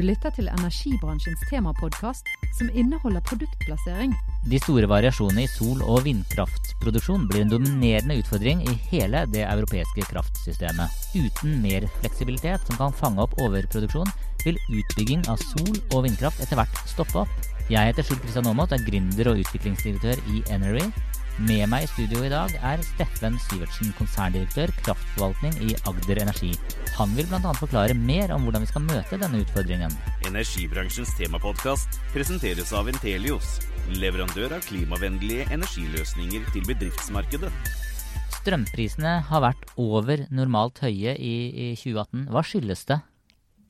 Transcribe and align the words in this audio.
Du 0.00 0.06
lytter 0.08 0.32
til 0.32 0.46
energibransjens 0.48 1.42
temapodkast, 1.50 2.28
som 2.56 2.70
inneholder 2.72 3.20
produktplassering. 3.28 4.14
De 4.48 4.56
store 4.62 4.88
variasjonene 4.88 5.42
i 5.44 5.50
sol- 5.52 5.82
og 5.84 6.06
vindkraftproduksjon 6.06 7.26
blir 7.28 7.44
en 7.44 7.52
dominerende 7.52 8.16
utfordring 8.22 8.62
i 8.64 8.78
hele 8.88 9.26
det 9.28 9.44
europeiske 9.44 10.06
kraftsystemet. 10.08 10.96
Uten 11.12 11.60
mer 11.60 11.84
fleksibilitet 11.98 12.64
som 12.64 12.80
kan 12.80 12.96
fange 12.96 13.20
opp 13.26 13.36
overproduksjon, 13.44 14.08
vil 14.46 14.56
utbygging 14.72 15.28
av 15.28 15.36
sol- 15.50 15.82
og 15.90 16.06
vindkraft 16.08 16.40
etter 16.46 16.62
hvert 16.62 16.80
stoppe 16.88 17.26
opp. 17.26 17.49
Jeg 17.70 17.86
heter 17.86 18.02
Sjur 18.02 18.18
Kristian 18.18 18.48
Aamodt, 18.50 18.72
er 18.74 18.82
gründer 18.82 19.28
og 19.30 19.40
utviklingsdirektør 19.44 20.18
i 20.34 20.40
Enery. 20.50 20.82
Med 21.46 21.68
meg 21.70 21.84
i 21.84 21.90
studio 21.92 22.24
i 22.26 22.30
dag 22.32 22.50
er 22.66 22.80
Steffen 22.82 23.36
Syvertsen, 23.44 23.92
konserndirektør 23.94 24.72
kraftforvaltning 24.80 25.54
i 25.68 25.76
Agder 25.86 26.18
Energi. 26.24 26.50
Han 26.96 27.14
vil 27.14 27.28
bl.a. 27.30 27.52
forklare 27.54 27.94
mer 27.94 28.34
om 28.34 28.42
hvordan 28.42 28.66
vi 28.66 28.70
skal 28.72 28.82
møte 28.88 29.20
denne 29.22 29.44
utfordringen. 29.44 29.94
Energibransjens 30.26 31.14
temapodkast 31.20 32.00
presenteres 32.10 32.74
av 32.74 32.90
Intelios, 32.90 33.60
leverandør 34.02 34.56
av 34.58 34.66
klimavennlige 34.66 35.46
energiløsninger 35.54 36.50
til 36.50 36.66
bedriftsmarkedet. 36.72 37.52
Strømprisene 38.40 39.20
har 39.30 39.46
vært 39.46 39.70
over 39.78 40.26
normalt 40.34 40.82
høye 40.82 41.14
i, 41.14 41.36
i 41.54 41.70
2018. 41.78 42.26
Hva 42.34 42.42
skyldes 42.50 42.84
det? 42.90 42.98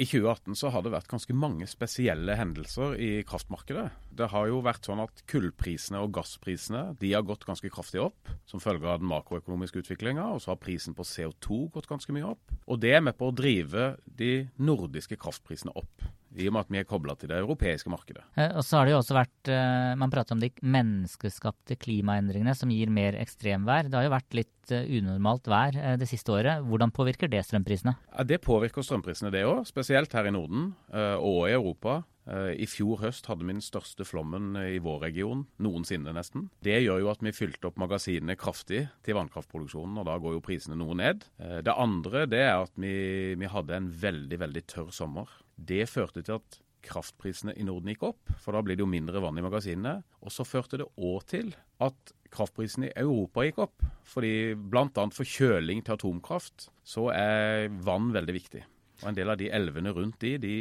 I 0.00 0.06
2018 0.06 0.56
så 0.56 0.70
har 0.72 0.80
det 0.80 0.94
vært 0.94 1.10
ganske 1.10 1.34
mange 1.36 1.66
spesielle 1.68 2.32
hendelser 2.38 2.94
i 2.96 3.08
kraftmarkedet. 3.28 3.90
Det 4.16 4.30
har 4.32 4.46
jo 4.48 4.62
vært 4.64 4.86
sånn 4.88 5.02
at 5.02 5.20
kullprisene 5.28 6.00
og 6.00 6.14
gassprisene 6.16 6.94
de 7.02 7.10
har 7.12 7.26
gått 7.28 7.44
ganske 7.44 7.68
kraftig 7.68 8.00
opp 8.00 8.30
som 8.48 8.62
følge 8.64 8.88
av 8.88 9.02
den 9.02 9.10
makroøkonomiske 9.10 9.82
utviklinga. 9.82 10.24
Og 10.32 10.40
så 10.40 10.54
har 10.54 10.62
prisen 10.62 10.96
på 10.96 11.04
CO2 11.04 11.66
gått 11.74 11.90
ganske 11.90 12.16
mye 12.16 12.30
opp. 12.32 12.56
Og 12.64 12.80
det 12.80 12.94
er 12.96 13.04
med 13.04 13.18
på 13.20 13.28
å 13.28 13.36
drive 13.36 13.90
de 14.08 14.32
nordiske 14.56 15.20
kraftprisene 15.20 15.76
opp 15.76 16.08
i 16.38 16.46
og 16.46 16.54
med 16.54 16.64
at 16.64 16.70
vi 16.72 16.80
er 16.80 16.88
kobla 16.88 17.16
til 17.18 17.30
det 17.30 17.40
europeiske 17.40 17.90
markedet. 17.90 18.22
Eh, 18.38 18.52
og 18.54 18.62
så 18.66 18.78
har 18.78 18.86
det 18.86 18.94
jo 18.94 19.00
også 19.00 19.16
vært 19.16 19.50
eh, 19.50 19.96
Man 19.98 20.12
prater 20.12 20.36
om 20.36 20.42
de 20.42 20.50
menneskeskapte 20.62 21.78
klimaendringene 21.80 22.54
som 22.58 22.70
gir 22.74 22.92
mer 22.94 23.18
ekstremvær. 23.18 23.90
Det 23.90 23.98
har 23.98 24.06
jo 24.06 24.14
vært 24.14 24.38
litt 24.38 24.74
eh, 24.74 24.86
unormalt 25.00 25.50
vær 25.50 25.80
det 26.00 26.08
siste 26.10 26.34
året. 26.34 26.62
Hvordan 26.66 26.94
påvirker 26.94 27.30
det 27.30 27.42
strømprisene? 27.48 27.96
Ja, 28.12 28.26
det 28.26 28.42
påvirker 28.44 28.86
strømprisene, 28.86 29.32
det 29.34 29.44
òg. 29.48 29.64
Spesielt 29.68 30.14
her 30.14 30.28
i 30.28 30.34
Norden 30.34 30.72
og 30.90 31.48
i 31.48 31.54
Europa. 31.54 32.00
I 32.30 32.66
fjor 32.68 33.00
høst 33.00 33.26
hadde 33.26 33.42
vi 33.42 33.54
den 33.54 33.64
største 33.64 34.04
flommen 34.06 34.52
i 34.60 34.78
vår 34.82 35.00
region 35.06 35.42
noensinne, 35.62 36.12
nesten. 36.14 36.46
Det 36.62 36.76
gjør 36.84 37.00
jo 37.02 37.10
at 37.10 37.24
vi 37.24 37.32
fylte 37.34 37.70
opp 37.70 37.80
magasinene 37.80 38.36
kraftig 38.38 38.84
til 39.06 39.16
vannkraftproduksjonen, 39.18 39.98
og 39.98 40.06
da 40.06 40.18
går 40.20 40.36
jo 40.36 40.42
prisene 40.44 40.78
noe 40.78 40.94
ned. 41.00 41.24
Det 41.66 41.74
andre 41.74 42.26
det 42.30 42.42
er 42.44 42.60
at 42.60 42.76
vi, 42.78 42.94
vi 43.40 43.50
hadde 43.50 43.78
en 43.78 43.90
veldig, 44.04 44.40
veldig 44.44 44.64
tørr 44.70 44.92
sommer. 44.94 45.32
Det 45.60 45.84
førte 45.90 46.24
til 46.24 46.38
at 46.38 46.60
kraftprisene 46.84 47.54
i 47.60 47.66
Norden 47.66 47.92
gikk 47.92 48.06
opp, 48.08 48.32
for 48.40 48.56
da 48.56 48.62
blir 48.64 48.78
det 48.78 48.84
jo 48.84 48.90
mindre 48.90 49.20
vann 49.22 49.38
i 49.38 49.44
magasinene. 49.44 50.00
Og 50.24 50.32
så 50.32 50.46
førte 50.48 50.80
det 50.80 50.88
òg 50.96 51.26
til 51.30 51.52
at 51.84 52.14
kraftprisene 52.32 52.90
i 52.90 52.96
Europa 53.02 53.44
gikk 53.46 53.62
opp. 53.66 53.86
Fordi 54.08 54.54
bl.a. 54.56 55.06
for 55.14 55.28
kjøling 55.28 55.84
til 55.84 55.98
atomkraft 55.98 56.70
så 56.86 57.10
er 57.14 57.68
vann 57.84 58.10
veldig 58.14 58.36
viktig. 58.36 58.64
Og 59.00 59.08
En 59.08 59.16
del 59.16 59.32
av 59.32 59.38
de 59.40 59.48
elvene 59.56 59.94
rundt 59.96 60.18
de, 60.20 60.34
de, 60.40 60.54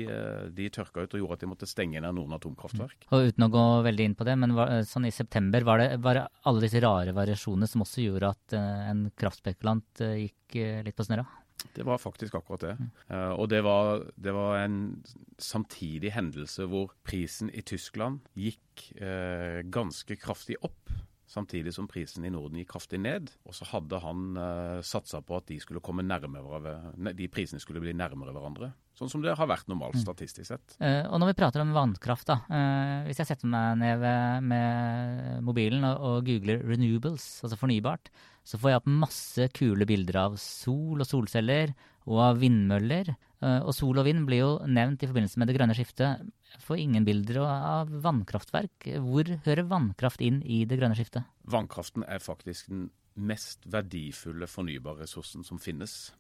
de 0.56 0.70
tørka 0.72 1.04
ut 1.04 1.16
og 1.16 1.20
gjorde 1.20 1.36
at 1.36 1.42
de 1.44 1.50
måtte 1.52 1.68
stenge 1.68 2.00
ned 2.00 2.16
noen 2.16 2.38
atomkraftverk. 2.38 3.10
Og 3.12 3.32
Uten 3.32 3.46
å 3.46 3.52
gå 3.52 3.66
veldig 3.90 4.06
inn 4.08 4.16
på 4.16 4.28
det, 4.28 4.38
men 4.40 4.56
var, 4.56 4.78
sånn 4.88 5.10
i 5.10 5.16
september 5.16 5.68
var 5.68 5.84
det, 5.84 5.90
var 6.04 6.22
det 6.22 6.26
alle 6.48 6.64
disse 6.64 6.84
rare 6.84 7.16
variasjonene 7.16 7.68
som 7.68 7.84
også 7.84 8.06
gjorde 8.06 8.32
at 8.32 8.56
en 8.60 9.10
kraftspekulant 9.20 10.06
gikk 10.24 10.60
litt 10.88 10.96
på 10.96 11.08
snørra? 11.08 11.28
Det 11.76 11.86
var 11.86 12.00
faktisk 12.02 12.36
akkurat 12.40 12.64
det. 12.64 12.76
Uh, 13.12 13.34
og 13.36 13.50
det 13.52 13.62
var, 13.66 14.06
det 14.16 14.34
var, 14.36 14.58
en 14.64 15.04
samtidig 15.40 16.14
hendelse 16.16 16.66
hvor 16.70 16.94
prisen 17.08 17.52
i 17.54 17.62
Tyskland 17.62 18.24
gikk 18.40 18.90
uh, 19.02 19.62
ganske 19.72 20.18
kraftig 20.20 20.58
opp. 20.66 20.92
Samtidig 21.30 21.76
som 21.76 21.86
prisen 21.90 22.24
i 22.26 22.32
Norden 22.34 22.58
gikk 22.58 22.72
kraftig 22.72 22.98
ned. 23.02 23.30
Og 23.46 23.54
så 23.54 23.68
hadde 23.70 24.00
han 24.02 24.24
uh, 24.34 24.80
satsa 24.86 25.22
på 25.22 25.38
at 25.38 25.46
de, 25.52 25.60
skulle 25.62 25.84
komme 25.86 26.02
de 27.20 27.28
prisene 27.30 27.62
skulle 27.62 27.84
bli 27.84 27.94
nærmere 27.94 28.34
hverandre. 28.34 28.72
Sånn 28.98 29.12
som 29.12 29.22
det 29.22 29.36
har 29.38 29.48
vært 29.48 29.70
normalt 29.70 30.00
statistisk 30.02 30.50
sett. 30.50 30.74
Uh, 30.82 31.06
og 31.06 31.22
når 31.22 31.32
vi 31.32 31.38
prater 31.38 31.62
om 31.62 31.76
vannkraft, 31.76 32.32
da. 32.32 32.40
Uh, 32.50 33.06
hvis 33.06 33.22
jeg 33.22 33.30
setter 33.30 33.52
meg 33.52 33.78
ned 33.84 34.04
med 34.50 35.46
mobilen 35.46 35.86
og, 35.86 36.02
og, 36.10 36.26
googler 36.26 36.66
'renewables', 36.66 37.30
altså 37.46 37.62
fornybart, 37.62 38.10
så 38.44 38.58
får 38.58 38.72
jeg 38.72 38.82
opp 38.82 38.92
masse 39.06 39.50
kule 39.54 39.86
bilder 39.86 40.24
av 40.26 40.42
sol 40.42 40.98
og 40.98 41.08
solceller 41.08 41.76
og 42.10 42.24
av 42.26 42.42
vindmøller. 42.42 43.14
Uh, 43.40 43.62
og 43.62 43.72
sol 43.78 44.02
og 44.02 44.10
vind 44.10 44.26
blir 44.28 44.42
jo 44.42 44.52
nevnt 44.66 45.06
i 45.06 45.08
forbindelse 45.08 45.40
med 45.40 45.48
det 45.48 45.56
grønne 45.60 45.78
skiftet. 45.78 46.26
Får 46.64 46.82
ingen 46.82 47.06
bilder 47.06 47.42
av 47.46 47.92
vannkraftverk. 48.04 48.90
Hvor 49.06 49.30
hører 49.46 49.68
vannkraft 49.70 50.24
inn 50.26 50.42
i 50.44 50.64
det 50.70 50.80
grønne 50.80 50.98
skiftet? 50.98 51.28
Vannkraften 51.50 52.06
er 52.08 52.24
faktisk 52.24 52.72
den 52.72 52.90
mest 53.20 53.66
verdifulle 53.70 54.48
fornybare 54.48 55.04
ressursen 55.04 55.46
som 55.46 55.60
finnes. 55.62 56.12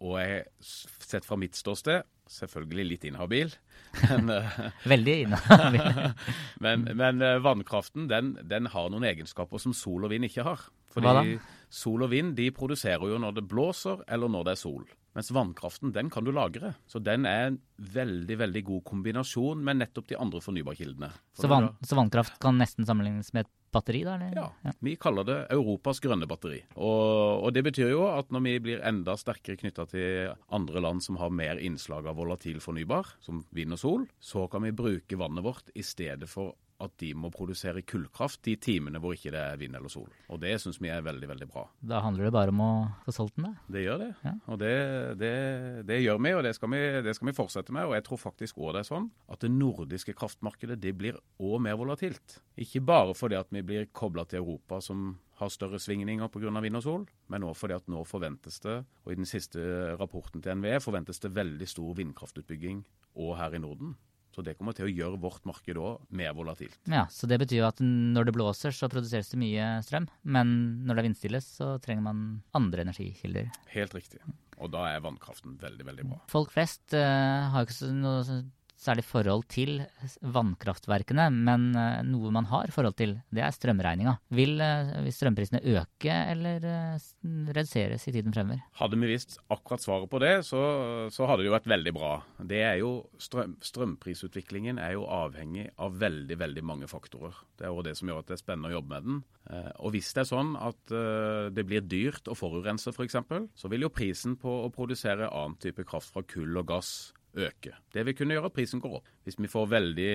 Og 0.00 0.16
jeg, 0.16 0.46
sett 0.64 1.26
fra 1.28 1.36
mitt 1.40 1.58
ståsted, 1.58 2.06
selvfølgelig 2.28 2.86
litt 2.88 3.04
inhabil. 3.08 3.52
Men, 4.08 4.32
Veldig 4.92 5.16
inhabil. 5.26 6.12
men, 6.64 6.88
men 6.98 7.22
vannkraften 7.44 8.08
den, 8.10 8.34
den, 8.48 8.68
har 8.72 8.90
noen 8.92 9.06
egenskaper 9.08 9.60
som 9.62 9.76
sol 9.76 10.06
og 10.06 10.12
vind 10.12 10.28
ikke 10.28 10.46
har. 10.46 10.66
Fordi 10.94 11.38
sol 11.68 12.06
og 12.06 12.12
vind 12.12 12.34
de 12.38 12.48
produserer 12.54 13.10
jo 13.10 13.18
når 13.20 13.40
det 13.40 13.48
blåser 13.50 14.04
eller 14.08 14.32
når 14.32 14.48
det 14.48 14.56
er 14.56 14.62
sol. 14.62 14.86
Mens 15.18 15.32
vannkraften 15.34 15.90
den 15.90 16.10
kan 16.14 16.26
du 16.26 16.30
lagre. 16.30 16.74
Så 16.86 17.00
den 17.02 17.26
er 17.26 17.48
en 17.48 17.60
veldig 17.78 18.36
veldig 18.38 18.62
god 18.68 18.84
kombinasjon 18.86 19.64
med 19.66 19.80
nettopp 19.80 20.06
de 20.12 20.18
andre 20.20 20.42
fornybarkildene. 20.44 21.08
For 21.34 21.46
Så, 21.46 21.50
vann, 21.50 21.72
så 21.82 21.98
vannkraft 21.98 22.38
kan 22.42 22.60
nesten 22.60 22.86
sammenlignes 22.86 23.32
med 23.34 23.46
et 23.46 23.52
batteri, 23.74 24.04
da? 24.06 24.14
Eller? 24.16 24.36
Ja, 24.38 24.46
ja, 24.64 24.74
vi 24.84 24.94
kaller 25.00 25.26
det 25.28 25.38
Europas 25.52 26.00
grønne 26.04 26.28
batteri. 26.30 26.60
Og, 26.76 27.42
og 27.42 27.50
det 27.56 27.64
betyr 27.66 27.90
jo 27.92 28.06
at 28.12 28.30
når 28.32 28.44
vi 28.46 28.54
blir 28.68 28.84
enda 28.86 29.16
sterkere 29.18 29.58
knytta 29.60 29.88
til 29.90 30.30
andre 30.54 30.84
land 30.86 31.04
som 31.04 31.18
har 31.20 31.34
mer 31.34 31.60
innslag 31.60 32.06
av 32.08 32.20
volatil 32.20 32.62
fornybar, 32.64 33.16
som 33.24 33.42
vind 33.56 33.76
og 33.76 33.82
sol, 33.82 34.06
så 34.20 34.46
kan 34.52 34.64
vi 34.64 34.76
bruke 34.76 35.18
vannet 35.20 35.44
vårt 35.44 35.74
i 35.74 35.84
stedet 35.84 36.30
for 36.30 36.54
at 36.82 36.94
de 37.02 37.10
må 37.18 37.30
produsere 37.34 37.82
kullkraft 37.86 38.40
de 38.46 38.54
timene 38.62 39.00
hvor 39.02 39.16
ikke 39.16 39.32
det 39.34 39.40
er 39.40 39.58
vind 39.60 39.74
eller 39.74 39.90
sol. 39.92 40.08
Og 40.30 40.40
det 40.42 40.54
syns 40.62 40.78
vi 40.82 40.90
er 40.92 41.02
veldig, 41.04 41.28
veldig 41.32 41.48
bra. 41.50 41.64
Da 41.80 42.02
handler 42.04 42.28
det 42.28 42.34
bare 42.36 42.54
om 42.54 42.62
å 42.62 42.70
få 43.06 43.14
solgt 43.16 43.38
den, 43.38 43.48
da? 43.48 43.66
Det 43.74 43.84
gjør 43.84 44.02
det. 44.04 44.10
Ja. 44.24 44.34
Og 44.46 44.60
det, 44.62 44.74
det, 45.20 45.32
det, 45.88 46.00
gjør 46.04 46.22
vi, 46.22 46.34
og 46.38 46.44
det 46.46 46.54
skal 46.56 46.72
vi, 46.74 46.82
det 47.04 47.16
skal 47.18 47.30
vi 47.30 47.36
fortsette 47.36 47.74
med. 47.74 47.88
Og 47.88 47.96
jeg 47.98 48.06
tror 48.06 48.22
faktisk 48.22 48.60
òg 48.62 48.76
det 48.76 48.84
er 48.84 48.90
sånn 48.92 49.08
at 49.26 49.42
det 49.42 49.52
nordiske 49.54 50.14
kraftmarkedet 50.18 50.78
det 50.82 50.94
blir 50.98 51.18
òg 51.42 51.64
mer 51.66 51.78
volatilt. 51.80 52.38
Ikke 52.58 52.84
bare 52.84 53.16
fordi 53.18 53.38
at 53.40 53.50
vi 53.54 53.64
blir 53.66 53.90
kobla 53.90 54.26
til 54.28 54.44
Europa 54.44 54.82
som 54.84 55.16
har 55.38 55.50
større 55.54 55.78
svingninger 55.78 56.30
pga. 56.34 56.60
vind 56.60 56.78
og 56.78 56.82
sol, 56.82 57.06
men 57.30 57.46
òg 57.46 57.54
fordi 57.58 57.76
at 57.76 57.90
nå 57.90 58.02
forventes 58.06 58.58
det, 58.64 58.80
og 59.04 59.12
i 59.12 59.18
den 59.18 59.28
siste 59.28 59.60
rapporten 59.98 60.42
til 60.42 60.58
NVE 60.58 60.80
forventes 60.82 61.22
det 61.22 61.34
veldig 61.34 61.68
stor 61.68 61.94
vindkraftutbygging 61.94 62.82
òg 63.18 63.36
her 63.38 63.54
i 63.54 63.62
Norden. 63.62 63.94
Så 64.38 64.44
det 64.46 64.54
kommer 64.54 64.76
til 64.76 64.86
å 64.86 64.92
gjøre 64.92 65.18
vårt 65.18 65.42
marked 65.50 65.78
òg 65.82 66.04
mer 66.14 66.36
volatilt. 66.38 66.76
Ja, 66.86 67.08
Så 67.10 67.26
det 67.26 67.40
betyr 67.42 67.64
jo 67.64 67.66
at 67.66 67.80
når 67.82 68.28
det 68.28 68.34
blåser, 68.36 68.70
så 68.70 68.86
produseres 68.86 69.32
det 69.32 69.40
mye 69.40 69.64
strøm. 69.82 70.06
Men 70.22 70.52
når 70.86 70.94
det 70.94 71.02
er 71.02 71.08
vindstille, 71.08 71.40
så 71.42 71.72
trenger 71.82 72.06
man 72.06 72.20
andre 72.54 72.84
energikilder. 72.86 73.50
Helt 73.74 73.96
riktig. 73.98 74.22
Og 74.62 74.70
da 74.70 74.84
er 74.92 75.02
vannkraften 75.02 75.56
veldig, 75.58 75.88
veldig 75.90 76.06
bra. 76.06 76.20
Folk 76.30 76.54
flest 76.54 76.94
uh, 76.94 77.50
har 77.50 77.66
ikke 77.66 77.74
ikke 77.80 77.90
noe 77.98 78.38
særlig 78.78 79.04
forhold 79.06 79.44
til 79.50 79.80
vannkraftverkene, 80.22 81.28
men 81.34 81.68
uh, 81.74 82.00
noe 82.06 82.30
man 82.34 82.46
har 82.50 82.70
forhold 82.74 82.96
til, 82.98 83.16
det 83.34 83.42
er 83.44 83.54
strømregninga. 83.54 84.14
Vil, 84.38 84.54
uh, 84.62 84.92
vil 85.04 85.14
strømprisene 85.14 85.62
øke 85.74 86.14
eller 86.14 86.62
reduseres 87.54 88.06
i 88.08 88.14
tiden 88.14 88.34
fremover? 88.34 88.62
Hadde 88.78 89.00
vi 89.00 89.10
visst 89.10 89.38
akkurat 89.50 89.82
svaret 89.82 90.10
på 90.12 90.22
det, 90.22 90.32
så, 90.46 90.62
så 91.14 91.26
hadde 91.28 91.44
det 91.44 91.50
jo 91.50 91.56
vært 91.56 91.70
veldig 91.74 91.94
bra. 91.96 92.12
Det 92.38 92.62
er 92.64 92.78
jo 92.82 92.92
strøm, 93.22 93.56
strømprisutviklingen 93.64 94.80
er 94.82 94.94
jo 94.94 95.08
avhengig 95.10 95.68
av 95.82 95.98
veldig, 95.98 96.38
veldig 96.38 96.64
mange 96.66 96.90
faktorer. 96.90 97.34
Det 97.58 97.66
er 97.66 97.74
jo 97.74 97.84
det 97.86 97.96
som 97.98 98.10
gjør 98.10 98.22
at 98.22 98.30
det 98.30 98.38
er 98.38 98.44
spennende 98.44 98.70
å 98.70 98.78
jobbe 98.78 98.94
med 98.94 99.08
den. 99.08 99.20
Og 99.80 99.94
hvis 99.94 100.10
det 100.12 100.22
er 100.22 100.28
sånn 100.28 100.50
at 100.60 100.92
det 101.56 101.64
blir 101.64 101.86
dyrt 101.88 102.28
å 102.28 102.36
forurense 102.36 102.92
f.eks., 102.92 103.16
så 103.56 103.70
vil 103.72 103.86
jo 103.86 103.92
prisen 103.92 104.36
på 104.40 104.52
å 104.66 104.72
produsere 104.74 105.30
annen 105.32 105.56
type 105.62 105.86
kraft 105.88 106.12
fra 106.12 106.22
kull 106.28 106.60
og 106.60 106.68
gass 106.68 106.92
øke. 107.36 107.74
Det 107.92 108.04
vil 108.06 108.16
kunne 108.16 108.36
gjøre 108.36 108.50
at 108.50 108.56
prisen 108.56 108.80
går 108.82 109.00
opp. 109.00 109.10
Hvis 109.26 109.38
vi 109.38 109.50
får 109.50 109.68
veldig 109.74 110.14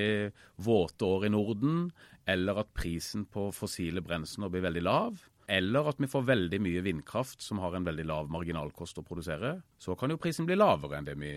våte 0.65 1.05
år 1.05 1.27
i 1.27 1.33
Norden, 1.33 1.91
eller 2.25 2.63
at 2.63 2.73
prisen 2.75 3.27
på 3.29 3.49
fossile 3.55 4.03
brensler 4.05 4.51
blir 4.51 4.65
veldig 4.65 4.83
lav, 4.83 5.21
eller 5.51 5.89
at 5.91 5.99
vi 5.99 6.07
får 6.07 6.25
veldig 6.27 6.59
mye 6.63 6.83
vindkraft 6.85 7.43
som 7.43 7.59
har 7.59 7.75
en 7.75 7.85
veldig 7.87 8.05
lav 8.07 8.31
marginalkost 8.31 8.99
å 9.01 9.05
produsere, 9.05 9.57
så 9.79 9.95
kan 9.99 10.13
jo 10.13 10.19
prisen 10.21 10.47
bli 10.47 10.57
lavere 10.57 10.99
enn 10.99 11.09
det 11.09 11.17
vi, 11.19 11.33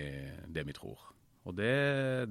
det 0.46 0.67
vi 0.69 0.76
tror. 0.76 1.11
Og 1.46 1.54
det, 1.54 1.75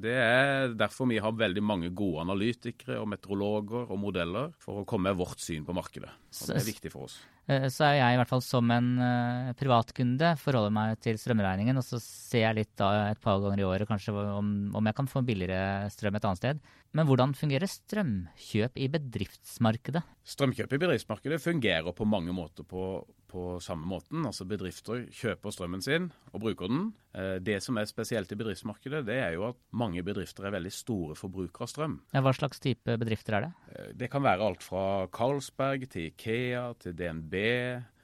det, 0.04 0.16
er 0.20 0.74
derfor 0.76 1.08
vi 1.08 1.22
har 1.24 1.32
veldig 1.32 1.64
mange 1.64 1.92
gode 1.96 2.26
analytikere 2.26 2.98
og 3.00 3.08
meteorologer 3.14 3.88
og 3.88 4.02
modeller 4.02 4.52
for 4.60 4.82
å 4.82 4.88
komme 4.88 5.14
med 5.14 5.22
vårt 5.22 5.40
syn 5.44 5.64
på 5.68 5.76
markedet. 5.76 6.12
Og 6.12 6.52
det 6.52 6.58
er 6.60 6.68
viktig 6.68 6.92
for 6.92 7.08
oss. 7.08 7.16
Eh, 7.48 7.68
så 7.72 7.88
er 7.88 8.00
jeg 8.02 8.16
i 8.16 8.20
hvert 8.20 8.32
fall 8.34 8.44
som 8.44 8.72
en 8.76 8.90
uh, 9.00 9.54
privatkunde 9.56 10.34
forholder 10.42 10.74
meg 10.76 11.00
til 11.04 11.20
strømregningen, 11.22 11.80
og 11.80 11.86
så 11.88 12.02
ser 12.04 12.44
jeg 12.50 12.60
litt 12.60 12.74
da 12.82 12.92
et 13.14 13.22
par 13.24 13.40
ganger 13.44 13.64
i 13.64 13.68
året 13.70 13.88
kanskje 13.90 14.16
om, 14.16 14.52
om 14.76 14.92
jeg 14.92 14.98
kan 14.98 15.10
få 15.12 15.24
billigere 15.24 15.88
strøm 15.94 16.20
et 16.20 16.28
annet 16.28 16.42
sted. 16.42 16.66
Men 16.96 17.10
hvordan 17.10 17.34
fungerer 17.36 17.68
strømkjøp 17.68 18.78
i 18.80 18.88
bedriftsmarkedet? 18.94 20.02
Strømkjøp 20.32 20.76
i 20.78 20.80
bedriftsmarkedet 20.80 21.42
fungerer 21.44 21.92
på 21.96 22.08
mange 22.08 22.32
måter 22.36 22.64
på, 22.64 23.02
på 23.28 23.58
samme 23.64 23.84
måten. 23.90 24.24
Altså 24.24 24.48
Bedrifter 24.48 25.04
kjøper 25.12 25.52
strømmen 25.52 25.84
sin 25.84 26.08
og 26.32 26.40
bruker 26.46 26.72
den. 26.72 26.86
Eh, 27.12 27.36
det 27.44 27.58
som 27.66 27.76
er 27.82 27.90
spesielt 27.90 28.32
i 28.32 28.38
bedriftsmarkedet, 28.40 29.04
det 29.10 29.18
er 29.26 29.36
jo 29.36 29.50
at 29.50 29.60
mange 29.76 30.06
bedrifter 30.08 30.48
er 30.48 30.56
veldig 30.56 30.72
store 30.72 31.18
forbrukere 31.20 31.68
av 31.68 31.74
strøm. 31.74 31.98
Ja, 32.16 32.24
hva 32.24 32.32
slags 32.38 32.64
type 32.64 32.96
bedrifter 33.02 33.42
er 33.42 33.50
det? 33.50 33.52
Det 34.00 34.10
kan 34.14 34.24
være 34.24 34.48
alt 34.48 34.64
fra 34.64 34.86
Carlsberg 35.12 35.90
til 35.92 36.14
Ikea 36.14 36.70
til 36.80 36.96
DNB 36.96 37.36
Eh, 37.36 37.95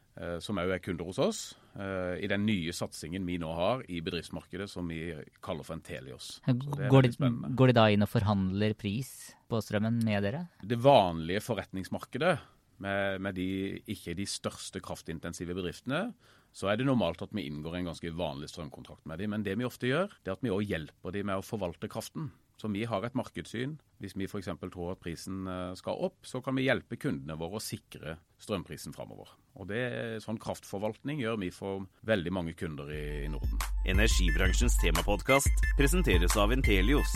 som 0.44 0.60
òg 0.62 0.74
er 0.76 0.82
kunder 0.84 1.08
hos 1.08 1.20
oss, 1.22 1.42
eh, 1.76 2.20
i 2.22 2.30
den 2.30 2.46
nye 2.46 2.74
satsingen 2.76 3.26
vi 3.26 3.40
nå 3.42 3.52
har 3.58 3.84
i 3.90 4.02
bedriftsmarkedet 4.06 4.70
som 4.70 4.90
vi 4.92 5.16
kaller 5.44 5.66
for 5.68 5.78
Entelios. 5.80 6.36
Går 6.46 7.08
de, 7.08 7.32
går 7.58 7.72
de 7.72 7.78
da 7.78 7.88
inn 7.90 8.06
og 8.06 8.12
forhandler 8.12 8.76
pris 8.78 9.32
på 9.50 9.62
strømmen 9.64 10.02
med 10.06 10.28
dere? 10.28 10.46
Det 10.62 10.80
vanlige 10.82 11.44
forretningsmarkedet 11.46 12.36
med, 12.82 13.22
med 13.22 13.38
de, 13.38 13.48
ikke 13.94 14.16
de 14.18 14.28
største 14.30 14.82
kraftintensive 14.84 15.56
bedriftene, 15.58 16.10
så 16.52 16.68
er 16.68 16.80
det 16.80 16.88
normalt 16.88 17.22
at 17.24 17.32
vi 17.36 17.46
inngår 17.48 17.80
en 17.80 17.92
ganske 17.92 18.12
vanlig 18.18 18.50
strømkontrakt 18.52 19.06
med 19.08 19.22
dem. 19.22 19.32
Men 19.32 19.46
det 19.46 19.56
vi 19.60 19.68
ofte 19.68 19.88
gjør, 19.88 20.12
det 20.22 20.34
er 20.34 20.38
at 20.38 20.44
vi 20.44 20.52
òg 20.52 20.68
hjelper 20.68 21.16
dem 21.16 21.30
med 21.32 21.40
å 21.40 21.46
forvalte 21.46 21.90
kraften. 21.92 22.32
Så 22.62 22.70
vi 22.70 22.84
har 22.86 23.02
et 23.02 23.16
markedssyn. 23.18 23.80
Hvis 24.02 24.14
vi 24.14 24.28
f.eks. 24.30 24.52
tror 24.70 24.92
at 24.94 25.00
prisen 25.02 25.48
eh, 25.50 25.72
skal 25.78 25.98
opp, 26.06 26.20
så 26.26 26.44
kan 26.46 26.54
vi 26.58 26.68
hjelpe 26.68 26.98
kundene 27.02 27.38
våre 27.40 27.58
å 27.58 27.64
sikre 27.64 28.20
strømprisen 28.42 28.94
framover. 28.94 29.32
Og 29.58 29.68
det, 29.70 29.82
Sånn 30.22 30.38
kraftforvaltning 30.42 31.20
gjør 31.24 31.40
vi 31.42 31.50
for 31.54 31.88
veldig 32.08 32.34
mange 32.34 32.54
kunder 32.58 32.90
i, 32.94 33.26
Norden. 33.34 33.58
Energibransjens 33.90 34.78
temapodkast 34.82 35.66
presenteres 35.80 36.38
av 36.38 36.54
Intelios, 36.54 37.16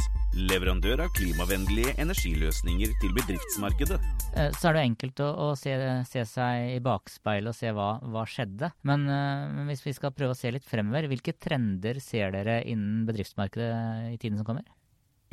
leverandør 0.49 1.03
av 1.05 1.11
klimavennlige 1.17 1.93
energiløsninger 2.01 2.95
til 3.03 3.13
bedriftsmarkedet. 3.19 3.99
Eh, 4.33 4.49
så 4.57 4.71
er 4.71 4.79
det 4.79 4.85
enkelt 4.89 5.21
å, 5.25 5.29
å 5.45 5.49
se, 5.59 5.75
se, 6.09 6.25
seg 6.29 6.71
i 6.71 6.79
bakspeilet 6.85 7.53
og 7.53 7.59
se 7.59 7.73
hva, 7.75 7.91
hva 8.01 8.25
skjedde. 8.29 8.71
Men 8.89 9.05
uh, 9.09 9.61
hvis 9.69 9.85
vi 9.85 9.93
skal 9.93 10.13
prøve 10.17 10.33
å 10.33 10.39
se 10.39 10.49
litt 10.53 10.65
fremover, 10.65 11.05
hvilke 11.11 11.37
trender 11.37 12.01
ser 12.01 12.33
dere 12.33 12.63
innen 12.65 13.05
bedriftsmarkedet 13.05 14.15
i 14.15 14.17
tiden 14.17 14.41
som 14.41 14.49
kommer? 14.49 14.65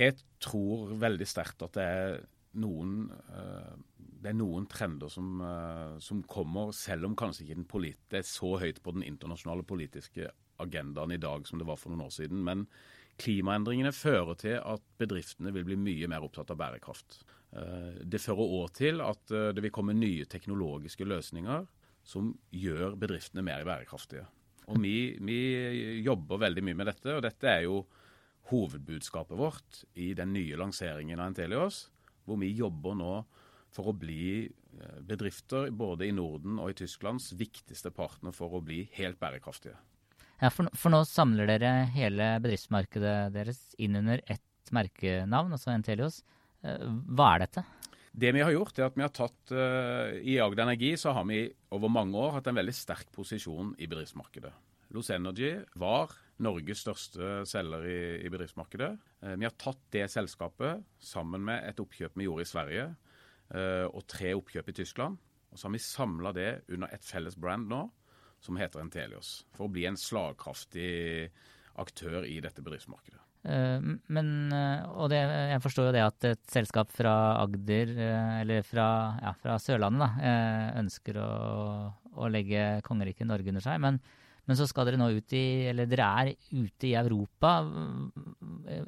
Jeg 0.00 0.16
tror 0.42 0.94
veldig 1.00 1.26
sterkt 1.28 1.64
at 1.66 1.76
det 1.76 1.84
er 1.84 2.22
noen, 2.62 3.06
uh, 3.32 3.74
det 4.22 4.32
er 4.32 4.38
noen 4.38 4.66
trender 4.70 5.12
som, 5.12 5.34
uh, 5.44 5.98
som, 6.02 6.22
kommer, 6.28 6.72
selv 6.76 7.08
om 7.08 7.16
kanskje 7.18 7.46
ikke 7.46 7.92
det 8.10 8.22
er 8.22 8.28
så 8.28 8.56
høyt 8.60 8.82
på 8.82 8.96
den 8.96 9.04
internasjonale 9.06 9.64
politiske 9.64 10.30
agendaen 10.62 11.12
i 11.12 11.20
dag 11.20 11.46
som 11.48 11.60
det 11.60 11.68
var 11.68 11.80
for 11.80 11.92
noen 11.92 12.06
år 12.06 12.14
siden. 12.14 12.42
Men 12.44 12.66
klimaendringene 13.20 13.92
fører 13.92 14.36
til 14.40 14.58
at 14.58 14.84
bedriftene 15.00 15.52
vil 15.52 15.66
bli 15.68 15.76
mye 15.76 16.08
mer 16.08 16.24
opptatt 16.24 16.52
av 16.52 16.60
bærekraft. 16.60 17.22
Uh, 17.52 18.00
det 18.04 18.20
fører 18.22 18.56
òg 18.60 18.72
til 18.76 19.04
at 19.04 19.24
det 19.28 19.64
vil 19.64 19.74
komme 19.74 19.96
nye 19.96 20.28
teknologiske 20.28 21.08
løsninger 21.08 21.66
som 22.02 22.32
gjør 22.50 22.96
bedriftene 22.98 23.44
mer 23.46 23.64
bærekraftige. 23.68 24.24
Og 24.72 24.78
vi, 24.82 25.18
vi 25.22 25.40
jobber 26.02 26.40
veldig 26.44 26.62
mye 26.64 26.78
med 26.78 26.88
dette, 26.90 27.16
og 27.16 27.22
dette 27.24 27.50
er 27.50 27.64
jo 27.66 27.82
hovedbudskapet 28.50 29.38
vårt 29.38 29.84
i 29.94 30.12
den 30.18 30.32
nye 30.34 30.58
lanseringen 30.58 31.20
av 31.20 31.30
Entelios, 31.30 31.86
hvor 32.26 32.40
vi 32.40 32.50
jobber 32.56 32.96
nå 32.98 33.14
for 33.72 33.90
å 33.90 33.96
bli 33.96 34.44
eh, 34.44 34.98
bedrifter 35.06 35.70
både 35.70 36.08
i 36.08 36.14
Norden 36.16 36.58
og 36.60 36.72
i 36.72 36.76
Tysklands 36.82 37.30
viktigste 37.38 37.92
partner 37.94 38.34
for 38.36 38.58
å 38.58 38.62
bli 38.64 38.84
helt 38.98 39.20
bærekraftige. 39.22 39.78
Ja, 40.42 40.50
for, 40.50 40.68
for 40.74 40.92
nå 40.92 41.04
samler 41.06 41.48
dere 41.48 41.86
hele 41.94 42.34
bedriftsmarkedet 42.42 43.30
deres 43.34 43.62
inn 43.80 43.96
under 44.00 44.22
ett 44.26 44.74
merkenavn, 44.74 45.54
altså 45.54 45.72
Entelios. 45.72 46.20
Eh, 46.66 46.84
hva 47.14 47.34
er 47.36 47.46
dette? 47.46 47.64
Det 48.12 48.28
vi 48.36 48.42
har 48.44 48.52
gjort, 48.52 48.76
er 48.76 48.90
at 48.90 48.96
vi 48.98 49.04
har 49.06 49.12
tatt 49.16 49.52
uh, 49.56 50.12
I 50.20 50.34
Agder 50.44 50.66
Energi 50.66 50.90
så 51.00 51.14
har 51.16 51.24
vi 51.24 51.46
over 51.72 51.88
mange 51.88 52.18
år 52.20 52.34
hatt 52.36 52.50
en 52.50 52.58
veldig 52.58 52.74
sterk 52.76 53.08
posisjon 53.14 53.70
i 53.80 53.88
bedriftsmarkedet. 53.88 54.50
Los 54.92 55.08
Energy 55.14 55.54
var 55.80 56.12
Norges 56.42 56.82
største 56.82 57.42
selger 57.48 57.86
i, 57.86 58.00
i 58.26 58.30
bedriftsmarkedet. 58.32 58.90
Eh, 59.22 59.36
vi 59.38 59.46
har 59.46 59.56
tatt 59.60 59.80
det 59.94 60.08
selskapet 60.12 60.82
sammen 61.02 61.44
med 61.46 61.64
et 61.68 61.80
oppkjøp 61.82 62.18
vi 62.18 62.28
gjorde 62.28 62.46
i 62.46 62.50
Sverige, 62.50 62.86
eh, 63.54 63.86
og 63.86 64.06
tre 64.10 64.34
oppkjøp 64.38 64.72
i 64.72 64.76
Tyskland. 64.82 65.18
Og 65.52 65.60
så 65.60 65.68
har 65.68 65.74
vi 65.74 65.82
samla 65.84 66.32
det 66.36 66.52
under 66.72 66.92
et 66.94 67.04
felles 67.04 67.36
brand 67.38 67.68
nå, 67.70 67.82
som 68.42 68.58
heter 68.58 68.82
Entelios. 68.82 69.42
For 69.54 69.68
å 69.68 69.72
bli 69.72 69.84
en 69.86 69.98
slagkraftig 70.00 71.28
aktør 71.82 72.26
i 72.26 72.40
dette 72.42 72.64
bedriftsmarkedet. 72.64 73.20
Eh, 73.42 73.84
men, 74.14 74.32
og 74.94 75.12
det, 75.12 75.20
jeg 75.52 75.62
forstår 75.62 75.90
jo 75.90 75.94
det 75.94 76.06
at 76.06 76.28
et 76.32 76.42
selskap 76.50 76.90
fra 76.94 77.14
Agder, 77.42 77.94
eller 78.40 78.66
fra, 78.66 78.88
ja, 79.22 79.36
fra 79.38 79.60
Sørlandet, 79.62 80.18
da, 80.18 80.34
ønsker 80.82 81.20
å, 81.22 81.30
å 82.18 82.32
legge 82.32 82.82
kongeriket 82.86 83.30
Norge 83.30 83.54
under 83.54 83.64
seg. 83.64 83.78
Men 83.84 84.02
men 84.48 84.58
så 84.58 84.66
skal 84.66 84.88
dere 84.88 84.98
nå 84.98 85.06
ut 85.14 85.34
i 85.38 85.44
Eller 85.70 85.86
dere 85.86 86.06
er 86.22 86.30
ute 86.50 86.88
i 86.88 86.96
Europa. 86.98 87.60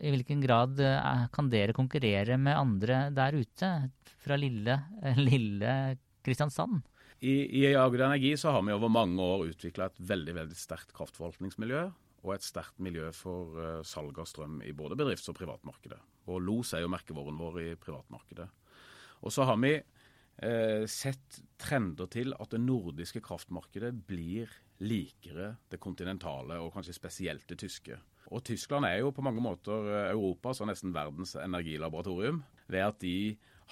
I 0.03 0.11
hvilken 0.11 0.43
grad 0.43 0.81
eh, 0.83 1.27
kan 1.35 1.51
dere 1.53 1.77
konkurrere 1.77 2.39
med 2.41 2.59
andre 2.59 3.05
der 3.15 3.39
ute? 3.39 3.71
Fra 4.25 4.39
lille, 4.41 4.81
lille 5.29 5.71
Kristiansand? 6.25 6.83
I, 7.25 7.35
I 7.63 7.69
Agder 7.79 8.09
Energi 8.09 8.35
så 8.41 8.53
har 8.53 8.65
vi 8.67 8.75
over 8.75 8.91
mange 8.93 9.23
år 9.23 9.47
utvikla 9.53 9.89
et 9.89 10.01
veldig 10.03 10.35
veldig 10.41 10.59
sterkt 10.59 10.93
kraftforvaltningsmiljø. 10.97 11.87
Og 12.25 12.33
et 12.35 12.45
sterkt 12.45 12.81
miljø 12.83 13.11
for 13.13 13.57
uh, 13.61 13.81
salg 13.85 14.19
av 14.21 14.27
strøm 14.29 14.59
i 14.65 14.73
både 14.77 14.97
bedrifts- 14.97 15.29
og 15.29 15.37
privatmarkedet. 15.37 16.01
Og 16.33 16.41
LOS 16.41 16.73
er 16.75 16.85
jo 16.85 16.93
merkevåren 16.93 17.37
vår 17.39 17.61
i 17.63 17.71
privatmarkedet. 17.81 18.49
Og 19.25 19.33
så 19.33 19.45
har 19.49 19.59
vi 19.61 19.75
eh, 19.77 20.85
sett 20.91 21.41
trender 21.61 22.09
til 22.13 22.33
at 22.41 22.53
det 22.53 22.61
nordiske 22.65 23.23
kraftmarkedet 23.25 23.93
blir 24.09 24.51
likere 24.83 25.55
det 25.71 25.81
kontinentale, 25.83 26.59
og 26.59 26.73
kanskje 26.75 26.97
spesielt 26.97 27.47
det 27.51 27.61
tyske. 27.63 27.99
Og 28.33 28.45
Tyskland 28.45 28.87
er 28.89 29.03
jo 29.03 29.13
på 29.15 29.23
mange 29.25 29.43
måter 29.45 29.91
eh, 29.91 30.11
Europas 30.15 30.63
og 30.63 30.71
nesten 30.71 30.95
verdens 30.95 31.37
energilaboratorium 31.39 32.43
ved 32.73 32.87
at 32.87 33.03
de 33.05 33.17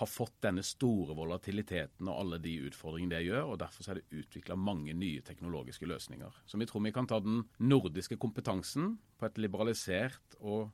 har 0.00 0.08
fått 0.08 0.38
denne 0.44 0.62
store 0.64 1.14
volatiliteten 1.16 2.08
og 2.08 2.20
alle 2.22 2.38
de 2.42 2.54
utfordringene 2.68 3.16
det 3.16 3.26
gjør. 3.26 3.50
og 3.52 3.58
Derfor 3.60 3.90
er 3.90 4.00
det 4.00 4.22
utvikla 4.22 4.56
mange 4.56 4.94
nye 4.96 5.20
teknologiske 5.24 5.88
løsninger. 5.88 6.38
Så 6.46 6.60
vi 6.60 6.68
tror 6.68 6.84
vi 6.84 6.94
kan 6.96 7.08
ta 7.08 7.20
den 7.20 7.42
nordiske 7.60 8.16
kompetansen 8.20 8.96
på 9.20 9.28
et 9.28 9.40
liberalisert 9.40 10.38
og, 10.40 10.72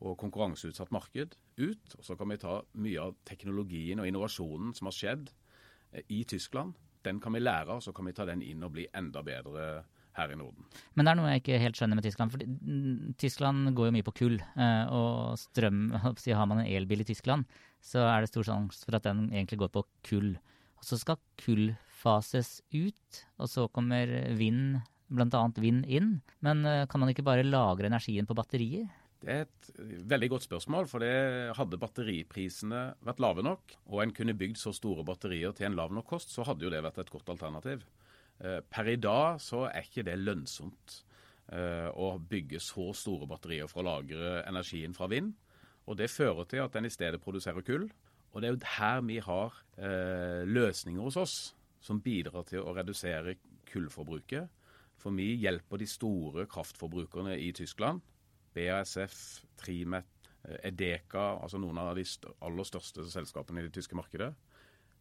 og 0.00 0.18
konkurranseutsatt 0.20 0.92
marked 0.92 1.38
ut. 1.60 1.96
Og 1.96 2.04
så 2.04 2.16
kan 2.20 2.28
vi 2.32 2.40
ta 2.40 2.60
mye 2.76 3.08
av 3.08 3.16
teknologien 3.28 4.00
og 4.00 4.10
innovasjonen 4.10 4.76
som 4.76 4.90
har 4.90 4.98
skjedd 4.98 5.32
eh, 5.92 6.04
i 6.12 6.22
Tyskland, 6.28 6.76
den 7.06 7.20
kan 7.22 7.34
vi 7.36 7.42
lære, 7.42 7.76
og 7.76 7.82
så 7.84 7.94
kan 7.96 8.08
vi 8.08 8.14
ta 8.16 8.26
den 8.28 8.42
inn 8.44 8.64
og 8.66 8.74
bli 8.74 8.86
enda 8.96 9.22
bedre 9.26 9.70
her 10.18 10.32
i 10.32 10.38
Norden. 10.38 10.66
Men 10.94 11.06
det 11.06 11.12
er 11.12 11.18
noe 11.18 11.32
jeg 11.32 11.42
ikke 11.42 11.60
helt 11.62 11.78
skjønner 11.78 11.98
med 11.98 12.06
Tyskland. 12.06 12.34
for 12.34 12.44
Tyskland 13.20 13.74
går 13.78 13.88
jo 13.88 13.94
mye 13.96 14.06
på 14.06 14.16
kull. 14.22 14.38
Eh, 14.40 14.84
og 14.94 15.38
strøm 15.40 15.82
Har 16.40 16.46
man 16.50 16.62
en 16.62 16.70
elbil 16.70 17.04
i 17.04 17.08
Tyskland, 17.08 17.46
så 17.80 18.04
er 18.08 18.20
det 18.22 18.32
stor 18.32 18.46
sjanse 18.46 18.84
for 18.84 18.98
at 18.98 19.06
den 19.06 19.28
egentlig 19.30 19.60
går 19.62 19.72
på 19.74 19.84
kull. 20.06 20.34
Og 20.80 20.86
så 20.86 20.98
skal 20.98 21.20
kull 21.40 21.74
fases 22.00 22.60
ut, 22.72 23.24
og 23.38 23.50
så 23.52 23.66
kommer 23.68 24.08
vind, 24.36 24.80
bl.a. 25.12 25.42
vind 25.60 25.84
inn. 25.86 26.20
Men 26.40 26.64
eh, 26.66 26.86
kan 26.90 27.02
man 27.02 27.12
ikke 27.12 27.26
bare 27.26 27.46
lagre 27.46 27.90
energien 27.90 28.28
på 28.28 28.36
batterier? 28.36 28.88
Det 29.20 29.32
er 29.32 29.42
et 29.44 29.70
veldig 30.08 30.30
godt 30.32 30.46
spørsmål. 30.46 30.88
For 30.88 31.04
det 31.04 31.52
hadde 31.58 31.80
batteriprisene 31.80 32.82
vært 33.04 33.20
lave 33.20 33.44
nok, 33.44 33.76
og 33.92 34.02
en 34.02 34.14
kunne 34.16 34.36
bygd 34.38 34.60
så 34.60 34.72
store 34.76 35.04
batterier 35.06 35.52
til 35.56 35.68
en 35.68 35.76
lav 35.76 35.92
nok 35.92 36.08
kost, 36.08 36.32
så 36.32 36.46
hadde 36.48 36.64
jo 36.64 36.72
det 36.72 36.80
vært 36.84 37.02
et 37.02 37.12
godt 37.12 37.28
alternativ. 37.34 37.84
Eh, 38.40 38.60
per 38.64 38.88
i 38.88 38.96
dag 38.96 39.40
så 39.44 39.66
er 39.68 39.84
ikke 39.84 40.06
det 40.08 40.16
lønnsomt 40.22 40.96
eh, 41.52 41.88
å 41.92 42.14
bygge 42.16 42.62
så 42.64 42.88
store 42.96 43.28
batterier 43.28 43.68
for 43.68 43.82
å 43.82 43.90
lagre 43.90 44.38
energien 44.48 44.96
fra 44.96 45.10
vind. 45.12 45.34
Og 45.84 45.98
det 46.00 46.08
fører 46.12 46.48
til 46.48 46.64
at 46.64 46.76
en 46.78 46.88
i 46.88 46.92
stedet 46.92 47.20
produserer 47.20 47.64
kull. 47.66 47.90
Og 48.32 48.40
det 48.40 48.48
er 48.48 48.54
jo 48.54 48.72
her 48.78 49.02
vi 49.04 49.18
har 49.26 49.58
eh, 49.76 50.46
løsninger 50.48 51.02
hos 51.02 51.18
oss 51.20 51.36
som 51.84 52.00
bidrar 52.00 52.46
til 52.48 52.64
å 52.64 52.72
redusere 52.76 53.36
kullforbruket. 53.68 54.48
For 55.00 55.12
vi 55.16 55.34
hjelper 55.40 55.80
de 55.80 55.88
store 55.88 56.46
kraftforbrukerne 56.48 57.36
i 57.40 57.50
Tyskland 57.56 58.00
BASF, 58.56 59.16
Trimet, 59.60 60.06
eh, 60.48 60.58
Edeka, 60.70 61.36
altså 61.42 61.60
noen 61.60 61.78
av 61.78 61.94
de 61.98 62.04
aller 62.40 62.64
største 62.68 63.04
selskapene 63.12 63.60
i 63.62 63.68
det 63.68 63.74
tyske 63.78 63.96
markedet, 63.98 64.32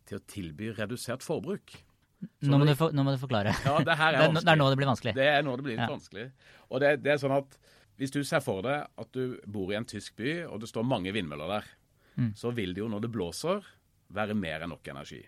til 0.10 0.18
å 0.20 0.26
tilby 0.26 0.72
redusert 0.78 1.22
forbruk. 1.26 1.76
Nå 2.44 2.58
må, 2.60 2.66
du 2.68 2.74
for, 2.76 2.92
nå 2.92 3.04
må, 3.08 3.14
du 3.16 3.22
forklare. 3.22 3.54
Ja, 3.64 3.78
Det 3.86 3.96
her 3.96 4.14
er 4.14 4.20
det, 4.34 4.42
er, 4.42 4.44
det 4.44 4.52
er 4.52 4.60
nå 4.60 4.70
det 4.74 4.78
blir 4.82 4.90
vanskelig. 4.90 5.14
Det 5.16 5.28
er 5.32 5.44
nå 5.46 5.54
det 5.56 5.64
blir 5.68 5.78
litt 5.78 5.86
Ja. 5.86 5.92
vanskelig. 5.94 6.26
Og 6.70 6.82
det, 6.84 6.90
det 7.04 7.14
er 7.14 7.22
sånn 7.22 7.36
at 7.38 7.60
Hvis 8.00 8.12
du 8.16 8.22
ser 8.24 8.40
for 8.40 8.62
deg 8.64 8.88
at 8.98 9.10
du 9.12 9.40
bor 9.46 9.72
i 9.74 9.76
en 9.76 9.84
tysk 9.88 10.16
by, 10.16 10.46
og 10.48 10.62
det 10.62 10.70
står 10.72 10.86
mange 10.88 11.12
vindmøller 11.16 11.48
der, 11.60 11.66
Mm. 12.20 12.34
så 12.36 12.50
vil 12.52 12.74
det 12.74 12.82
jo 12.82 12.88
når 12.92 13.02
det 13.06 13.10
blåser, 13.14 13.64
være 14.12 14.34
mer 14.36 14.64
enn 14.66 14.72
nok 14.74 14.88
energi. 14.92 15.22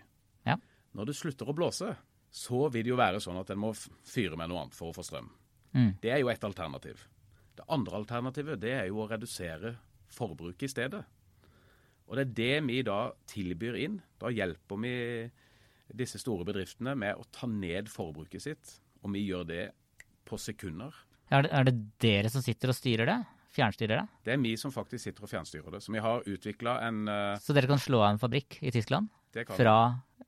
Ja. 0.44 0.56
Når 0.92 1.06
det 1.08 1.14
slutter 1.16 1.48
å 1.48 1.54
blåse, 1.56 1.86
så 2.28 2.66
vil 2.72 2.82
det 2.84 2.90
jo 2.90 2.96
være 2.98 3.20
sånn 3.22 3.38
at 3.40 3.48
en 3.54 3.60
må 3.62 3.70
fyre 4.04 4.36
med 4.36 4.50
noe 4.50 4.60
annet 4.66 4.74
for 4.76 4.90
å 4.90 4.96
få 4.96 5.04
strøm. 5.06 5.30
Mm. 5.72 5.94
Det 6.02 6.10
er 6.12 6.20
jo 6.20 6.28
et 6.28 6.44
alternativ. 6.44 7.00
Det 7.58 7.66
andre 7.72 7.98
alternativet 8.00 8.60
det 8.62 8.72
er 8.78 8.86
jo 8.88 9.02
å 9.02 9.08
redusere 9.10 9.74
forbruket 10.12 10.68
i 10.68 10.72
stedet. 10.72 11.02
Og 12.08 12.18
det 12.18 12.24
er 12.24 12.34
det 12.36 12.56
vi 12.68 12.80
da 12.84 12.98
tilbyr 13.30 13.78
inn. 13.80 14.00
Da 14.20 14.32
hjelper 14.32 14.80
vi 14.80 14.94
disse 15.92 16.20
store 16.20 16.46
bedriftene 16.48 16.94
med 16.98 17.20
å 17.20 17.26
ta 17.32 17.48
ned 17.48 17.90
forbruket 17.92 18.44
sitt. 18.44 18.74
Og 19.02 19.14
vi 19.14 19.24
gjør 19.26 19.46
det 19.48 19.62
på 20.28 20.38
sekunder. 20.40 20.94
Er, 21.32 21.46
det, 21.46 21.52
er 21.52 21.68
det 21.68 21.76
dere 22.02 22.32
som 22.32 22.44
sitter 22.44 22.72
og 22.72 22.76
styrer 22.76 23.08
det? 23.08 23.18
Fjernstyrer 23.52 24.00
det? 24.00 24.20
Det 24.24 24.34
er 24.34 24.40
vi 24.40 24.54
som 24.60 24.72
faktisk 24.72 25.04
sitter 25.04 25.26
og 25.26 25.32
fjernstyrer 25.32 25.74
det. 25.74 25.82
Så 25.84 25.92
vi 25.92 26.00
har 26.04 26.28
utvikla 26.28 26.78
en 26.86 27.02
eh, 27.08 27.40
Så 27.40 27.56
dere 27.56 27.68
kan 27.68 27.80
slå 27.80 28.00
av 28.00 28.14
en 28.14 28.20
fabrikk 28.20 28.58
i 28.64 28.72
Tyskland? 28.72 29.12
Fra 29.32 29.76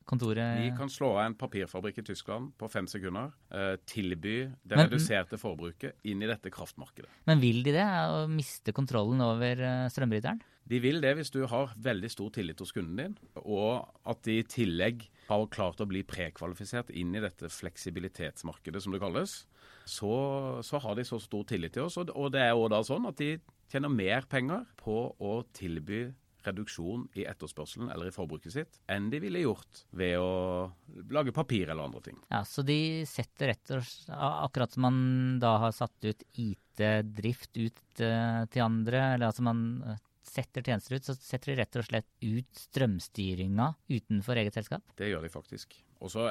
kontoret 0.04 0.58
Vi 0.60 0.70
kan 0.76 0.88
slå 0.92 1.14
av 1.14 1.22
en 1.26 1.34
papirfabrikk 1.38 1.98
i 2.02 2.06
Tyskland 2.10 2.52
på 2.60 2.68
fem 2.70 2.86
sekunder. 2.86 3.32
eh, 3.50 3.76
tilby 3.86 4.52
det 4.66 4.76
Men- 4.76 4.88
reduserte 4.88 5.38
forbruket 5.38 5.94
inn 6.04 6.22
i 6.22 6.26
dette 6.26 6.50
kraftmarkedet. 6.50 7.08
Men 7.26 7.40
vil 7.40 7.62
de 7.62 7.72
det? 7.72 7.84
Å 7.84 8.28
miste 8.28 8.72
kontrollen 8.72 9.20
over 9.20 9.60
eh, 9.60 9.88
strømbryteren? 9.88 10.40
De 10.66 10.78
vil 10.80 11.00
det 11.00 11.14
hvis 11.16 11.30
du 11.30 11.46
har 11.46 11.74
veldig 11.76 12.10
stor 12.10 12.30
tillit 12.30 12.58
hos 12.58 12.72
kunden 12.72 12.96
din, 12.96 13.18
og 13.44 13.86
at 14.06 14.22
de 14.22 14.38
i 14.38 14.42
tillegg 14.42 15.08
har 15.28 15.46
klart 15.52 15.76
å 15.80 15.86
bli 15.86 16.02
prekvalifisert 16.02 16.88
inn 16.90 17.14
i 17.14 17.20
dette 17.20 17.50
fleksibilitetsmarkedet, 17.52 18.80
som 18.82 18.92
det 18.92 19.00
kalles. 19.00 19.46
Så, 19.84 20.62
så 20.64 20.80
har 20.80 20.94
de 20.96 21.02
så 21.04 21.20
stor 21.20 21.44
tillit 21.44 21.74
til 21.76 21.84
oss, 21.84 21.98
og 22.00 22.10
og 22.16 22.32
det 22.32 22.40
er 22.40 22.54
jo 22.54 22.68
da 22.68 22.80
sånn 22.80 23.06
at 23.06 23.16
de 23.20 23.38
tjener 23.70 23.90
mer 23.92 24.22
penger 24.22 24.64
på 24.80 25.14
å 25.20 25.44
tilby 25.52 26.14
reduksjon 26.46 27.06
i 27.18 27.24
etterspørselen 27.30 27.90
eller 27.92 28.08
i 28.10 28.14
forbruket 28.14 28.52
sitt 28.54 28.78
enn 28.90 29.10
de 29.12 29.20
ville 29.22 29.42
gjort 29.44 29.84
ved 29.96 30.16
å 30.20 30.72
lage 31.14 31.32
papir 31.34 31.68
eller 31.70 31.84
andre 31.88 32.00
ting. 32.06 32.18
Ja, 32.30 32.42
Så 32.44 32.62
de 32.66 33.04
setter 33.08 33.52
rett 33.54 33.70
og 33.76 33.82
slett 33.86 34.14
Akkurat 34.14 34.72
som 34.76 34.82
man 34.86 34.98
da 35.42 35.56
har 35.64 35.72
satt 35.72 36.04
ut 36.04 36.22
IT-drift 36.34 37.56
ut 37.56 38.00
eh, 38.02 38.42
til 38.52 38.64
andre, 38.64 39.00
eller 39.14 39.28
altså 39.30 39.44
man 39.46 39.60
eh, 39.86 40.00
setter 40.24 40.64
tjenester 40.64 40.96
ut, 40.96 41.04
så 41.06 41.14
setter 41.18 41.52
de 41.52 41.58
rett 41.62 41.76
og 41.80 41.86
slett 41.86 42.08
ut 42.24 42.60
strømstyringa 42.64 43.70
utenfor 43.92 44.40
eget 44.40 44.56
selskap? 44.56 44.84
Det 44.98 45.10
gjør 45.10 45.26
de 45.26 45.32
faktisk. 45.32 45.76
Og 46.00 46.10
så 46.12 46.30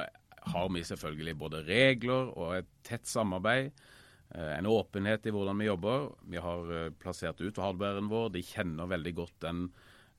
har 0.54 0.68
vi 0.74 0.82
selvfølgelig 0.84 1.36
både 1.40 1.62
regler 1.66 2.32
og 2.36 2.56
et 2.58 2.68
tett 2.84 3.06
samarbeid. 3.08 3.70
eh, 4.34 4.52
En 4.58 4.66
åpenhet 4.68 5.26
i 5.26 5.32
hvordan 5.34 5.58
vi 5.62 5.70
jobber. 5.70 6.08
Vi 6.28 6.36
har 6.42 6.90
plassert 7.00 7.40
ut 7.40 7.56
hardwaren 7.62 8.08
vår. 8.10 8.30
De 8.34 8.42
kjenner 8.44 8.86
veldig 8.90 9.14
godt 9.22 9.38
den 9.46 9.68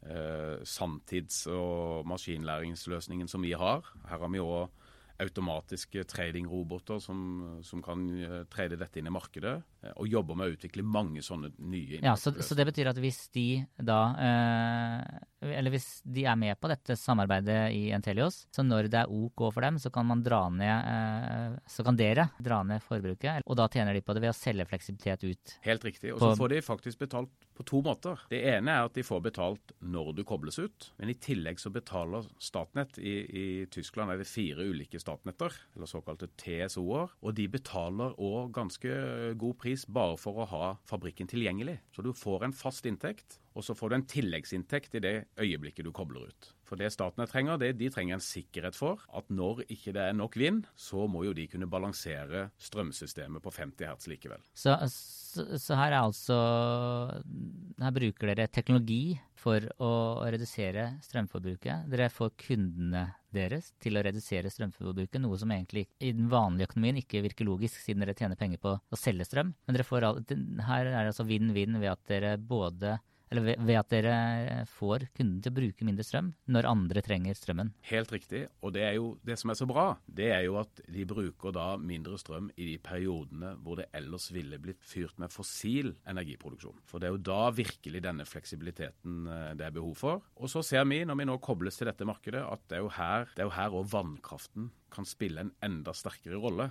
eh, 0.06 0.64
sanntids- 0.64 1.46
og 1.52 2.06
maskinlæringsløsningen 2.10 3.28
som 3.32 3.46
vi 3.46 3.54
har. 3.58 3.86
Her 4.10 4.22
har 4.26 4.30
vi 4.32 4.44
òg 4.44 4.70
automatiske 5.16 6.04
tradingroboter 6.12 7.00
som, 7.00 7.20
som 7.64 7.82
kan 7.84 8.02
eh, 8.20 8.42
trade 8.52 8.76
dette 8.80 9.00
inn 9.00 9.08
i 9.08 9.14
markedet. 9.14 9.56
eh, 9.84 9.94
Og 9.96 10.10
jobber 10.12 10.36
med 10.36 10.50
å 10.50 10.56
utvikle 10.58 10.84
mange 10.84 11.24
sånne 11.24 11.54
nye 11.60 12.02
Ja, 12.04 12.18
så, 12.20 12.34
så 12.44 12.58
det 12.58 12.68
betyr 12.68 12.92
at 12.92 13.00
hvis 13.00 13.22
de 13.36 13.64
da 13.80 14.00
eh, 14.20 15.24
Eller 15.54 15.74
hvis 15.74 16.02
de 16.04 16.26
er 16.28 16.38
med 16.40 16.58
på 16.60 16.70
dette 16.72 16.98
samarbeidet 17.00 17.60
i 17.76 17.90
Entelios, 17.96 18.44
så 18.54 18.66
når 18.66 18.90
det 18.92 19.02
er 19.04 19.12
OK 19.12 19.46
for 19.54 19.66
dem, 19.66 19.80
så 19.82 19.92
kan 19.94 20.08
man 20.10 20.24
dra 20.26 20.46
ned 20.54 20.74
eh, 20.74 21.58
Så 21.72 21.86
kan 21.86 21.98
dere 22.00 22.30
dra 22.42 22.62
ned 22.68 22.84
forbruket, 22.86 23.46
og 23.46 23.60
da 23.60 23.68
tjener 23.72 23.96
de 23.96 24.04
på 24.06 24.16
det 24.16 24.24
ved 24.26 24.34
å 24.34 24.38
selge 24.38 24.68
fleksibilitet 24.70 25.26
ut. 25.26 25.56
Helt 25.66 25.86
riktig. 25.88 26.14
Og 26.16 26.22
så 26.24 26.32
får 26.40 26.54
de 26.56 26.62
faktisk 26.66 27.04
betalt 27.06 27.48
på 27.56 27.66
to 27.68 27.82
måter. 27.86 28.26
Det 28.32 28.42
ene 28.56 28.74
er 28.74 28.90
at 28.90 28.98
de 28.98 29.06
får 29.06 29.24
betalt 29.30 29.76
når 29.80 30.14
du 30.18 30.24
kobles 30.28 30.60
ut, 30.60 30.90
men 31.00 31.12
i 31.12 31.18
tillegg 31.20 31.62
så 31.62 31.72
betaler 31.74 32.28
Statnett 32.42 33.00
i, 33.00 33.16
i 33.26 33.46
Tyskland 33.72 34.12
er 34.12 34.22
det 34.22 34.30
fire 34.30 34.66
ulike 34.66 35.00
Statnetter, 35.02 35.56
eller 35.76 35.90
såkalte 35.90 36.30
TSO-er, 36.42 37.16
og 37.22 37.38
de 37.38 37.48
betaler 37.52 38.16
òg 38.22 38.54
ganske 38.56 38.92
god 39.40 39.58
pris 39.62 39.86
bare 39.88 40.18
for 40.20 40.44
å 40.44 40.50
ha 40.52 40.76
fabrikken 40.88 41.30
tilgjengelig. 41.32 41.80
Så 41.96 42.06
du 42.06 42.12
får 42.16 42.48
en 42.48 42.56
fast 42.56 42.88
inntekt, 42.90 43.40
og 43.56 43.64
så 43.64 43.76
får 43.78 43.92
du 43.92 43.96
en 43.98 44.08
tilleggsinntekt 44.12 44.98
i 45.00 45.02
det 45.04 45.16
øyeblikket 45.40 45.88
du 45.88 45.92
kobler 45.96 46.28
ut. 46.28 46.50
For 46.66 46.80
det 46.80 46.90
Statnett 46.92 47.32
trenger, 47.32 47.60
det 47.62 47.76
de 47.80 47.90
trenger 47.94 48.18
en 48.18 48.24
sikkerhet 48.24 48.76
for 48.76 49.04
at 49.16 49.30
når 49.32 49.64
ikke 49.72 49.94
det 49.96 50.02
er 50.10 50.18
nok 50.18 50.36
vind, 50.40 50.66
så 50.76 51.06
må 51.08 51.24
jo 51.28 51.36
de 51.38 51.46
kunne 51.48 51.70
balansere 51.70 52.50
strømsystemet 52.60 53.44
på 53.44 53.54
50 53.54 53.88
hertz 53.88 54.10
likevel. 54.12 54.44
Så, 54.58 54.76
så, 54.92 55.46
så 55.62 55.78
her 55.80 55.94
er 55.94 56.02
altså 56.02 56.40
Her 57.80 57.96
bruker 57.96 58.34
dere 58.34 58.50
teknologi 58.52 59.16
for 59.40 59.64
å 59.84 59.92
redusere 60.26 60.96
strømforbruket. 61.06 61.86
Dere 61.92 62.10
får 62.12 62.34
kundene 62.48 63.08
deres 63.36 63.72
til 63.84 64.00
å 64.00 64.04
redusere 64.06 64.50
strømforbruket, 64.52 65.20
noe 65.22 65.38
som 65.38 65.52
egentlig 65.54 65.86
i 66.00 66.14
den 66.16 66.30
vanlige 66.32 66.72
økonomien 66.72 67.02
ikke 67.02 67.24
virker 67.28 67.48
logisk, 67.48 67.78
siden 67.84 68.02
dere 68.04 68.16
tjener 68.18 68.40
penger 68.40 68.62
på 68.64 68.74
å 68.80 69.00
selge 69.00 69.28
strøm. 69.28 69.54
Men 69.68 69.78
dere 69.78 69.88
får, 69.88 70.08
her 70.66 70.90
er 70.90 70.96
det 70.96 71.12
altså 71.12 71.28
vinn-vinn 71.30 71.78
ved 71.78 71.94
at 71.94 72.08
dere 72.10 72.38
både 72.42 72.98
eller 73.32 73.56
ved, 73.58 73.78
at 73.80 73.92
dere 73.92 74.16
får 74.70 75.08
kunden 75.16 75.42
til 75.42 75.54
å 75.54 75.58
bruke 75.60 75.88
mindre 75.88 76.06
strøm 76.06 76.32
når 76.52 76.70
andre 76.70 77.04
trenger 77.06 77.38
strømmen. 77.38 77.72
Helt 77.90 78.14
riktig. 78.14 78.46
Og 78.62 78.76
det 78.76 78.86
er 78.88 78.96
jo 79.00 79.16
det 79.26 79.38
som 79.42 79.52
er 79.52 79.60
så 79.60 79.68
bra, 79.70 79.88
det 80.06 80.30
er 80.36 80.46
jo 80.48 80.60
at 80.62 80.84
de 80.92 81.08
bruker 81.10 81.56
da 81.56 81.68
mindre 81.82 82.20
strøm 82.22 82.52
i 82.56 82.70
de 82.74 82.78
periodene 82.82 83.56
hvor 83.64 83.82
det 83.82 83.90
ellers 83.98 84.30
ville 84.36 84.60
blitt 84.62 84.84
fyrt 84.86 85.18
med 85.22 85.34
fossil 85.34 85.94
energiproduksjon. 86.10 86.82
For 86.88 87.02
det 87.02 87.10
er 87.10 87.16
jo 87.16 87.26
da 87.32 87.42
virkelig 87.56 88.04
denne 88.06 88.28
fleksibiliteten 88.30 89.28
eh, 89.32 89.52
det 89.58 89.68
er 89.68 89.76
behov 89.76 89.96
for. 90.00 90.26
Og 90.40 90.52
så 90.52 90.64
ser 90.66 90.86
vi, 90.90 91.04
når 91.08 91.20
vi 91.20 91.30
nå 91.30 91.40
kobles 91.44 91.80
til 91.80 91.90
dette 91.90 92.08
markedet, 92.08 92.44
at 92.46 92.66
det 92.70 92.80
er 92.80 92.86
jo 92.86 92.94
her 92.96 93.30
det 93.36 93.50
vannkraften 93.96 94.72
kan 94.96 95.08
spille 95.08 95.44
en 95.44 95.54
enda 95.66 95.94
sterkere 95.96 96.40
rolle. 96.40 96.70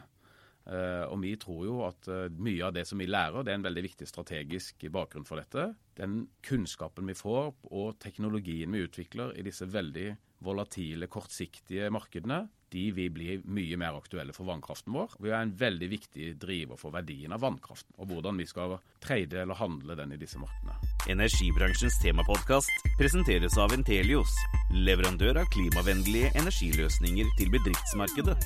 Eh, 0.65 1.05
og 1.13 1.19
vi 1.21 1.35
tror 1.41 1.65
jo 1.67 1.81
at 1.85 2.09
eh, 2.09 2.31
mye 2.41 2.65
av 2.65 2.73
det 2.77 2.87
som 2.89 3.01
vi 3.01 3.09
lærer, 3.09 3.45
det 3.45 3.53
er 3.53 3.59
en 3.61 3.67
veldig 3.67 3.85
viktig 3.85 4.09
strategisk 4.09 4.87
bakgrunn 4.93 5.27
for 5.29 5.41
dette. 5.41 5.75
Den 5.99 6.23
kunnskapen 6.45 7.09
vi 7.11 7.17
får 7.19 7.53
og 7.71 7.99
teknologien 8.03 8.73
vi 8.73 8.85
utvikler 8.87 9.35
i 9.37 9.45
disse 9.45 9.69
veldig 9.69 10.15
volatile, 10.45 11.09
kortsiktige 11.09 11.91
markedene, 11.93 12.47
de 12.75 12.89
vil 12.95 13.13
bli 13.15 13.37
mye 13.45 13.79
mer 13.79 13.97
aktuelle 13.99 14.35
for 14.35 14.49
vannkraften 14.49 14.95
vår. 14.97 15.15
Vi 15.23 15.31
er 15.31 15.41
en 15.45 15.55
veldig 15.59 15.89
viktig 15.93 16.31
driver 16.43 16.81
for 16.81 16.95
verdien 16.95 17.33
av 17.35 17.45
vannkraften, 17.45 17.95
og 17.99 18.11
hvordan 18.11 18.41
vi 18.41 18.47
skal 18.51 18.77
trade 19.05 19.43
eller 19.45 19.59
handle 19.59 19.97
den 19.99 20.15
i 20.17 20.19
disse 20.21 20.41
markedene. 20.43 20.77
Energibransjens 21.15 22.01
temapodkast 22.03 22.89
presenteres 22.99 23.59
av 23.61 23.75
Entelios, 23.77 24.33
leverandør 24.75 25.43
av 25.43 25.51
klimavennlige 25.55 26.33
energiløsninger 26.41 27.31
til 27.39 27.53
bedriftsmarkedet. 27.55 28.39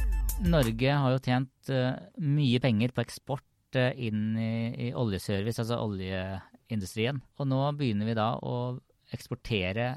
Norge 0.49 0.99
har 1.03 1.15
jo 1.15 1.23
tjent 1.25 1.73
eh, 1.73 1.95
mye 2.23 2.61
penger 2.63 2.93
på 2.95 3.03
eksport 3.07 3.79
eh, 3.79 3.95
inn 4.09 4.37
i, 4.39 4.53
i 4.89 4.93
oljeservice, 4.93 5.63
altså 5.65 5.81
oljeindustrien. 5.83 7.23
Og 7.41 7.49
nå 7.51 7.63
begynner 7.79 8.11
vi 8.11 8.19
da 8.19 8.35
å 8.39 8.59
eksportere 9.15 9.95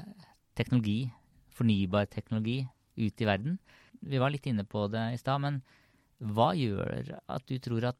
teknologi, 0.56 1.04
fornybar 1.52 2.08
teknologi, 2.10 2.62
ut 2.96 3.22
i 3.22 3.28
verden. 3.28 3.58
Vi 4.00 4.18
var 4.18 4.30
litt 4.34 4.46
inne 4.46 4.64
på 4.64 4.86
det 4.90 5.02
i 5.14 5.18
stad, 5.20 5.40
men 5.44 5.60
hva 6.22 6.52
gjør 6.54 7.18
at 7.28 7.44
du 7.50 7.58
tror 7.58 7.84
at 7.92 7.98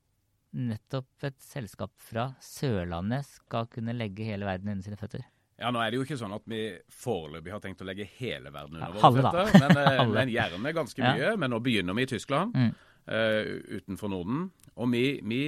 nettopp 0.52 1.24
et 1.24 1.38
selskap 1.40 1.92
fra 2.02 2.30
Sørlandet 2.44 3.24
skal 3.28 3.66
kunne 3.72 3.94
legge 3.96 4.26
hele 4.28 4.44
verden 4.48 4.68
under 4.74 4.84
sine 4.84 4.98
føtter? 5.00 5.24
Ja, 5.62 5.70
Nå 5.70 5.78
er 5.80 5.90
det 5.92 5.98
jo 6.00 6.04
ikke 6.06 6.18
sånn 6.18 6.34
at 6.34 6.42
vi 6.50 6.62
foreløpig 6.90 7.52
har 7.54 7.60
tenkt 7.62 7.82
å 7.84 7.86
legge 7.86 8.06
hele 8.18 8.50
verden 8.50 8.80
under 8.80 8.88
Ja, 8.98 9.10
våre 9.10 9.22
føtter, 9.22 9.60
men, 9.62 9.76
eh, 9.78 10.02
men 10.16 10.32
gjerne 10.32 10.72
ganske 10.74 10.98
Ja. 11.02 11.12
mye. 11.14 11.36
Men 11.38 11.50
nå 11.54 11.60
begynner 11.62 11.94
vi 11.94 12.02
i 12.02 12.10
Tyskland, 12.16 12.54
Mm. 12.56 12.72
uh, 13.08 13.78
utenfor 13.78 14.10
Norden. 14.10 14.50
Og 14.76 14.90
vi, 14.90 15.20
vi, 15.22 15.40